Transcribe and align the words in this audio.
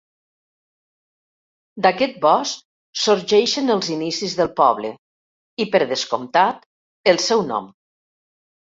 D'aquest 1.87 2.17
bosc 2.23 2.65
sorgeixen 3.03 3.71
els 3.77 3.93
inicis 3.99 4.37
del 4.41 4.53
poble, 4.63 4.93
i 5.67 5.71
per 5.77 5.85
descomptat 5.95 6.69
el 7.15 7.25
seu 7.31 7.51
nom. 7.55 7.75